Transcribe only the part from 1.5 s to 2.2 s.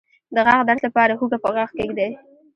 غاښ کیږدئ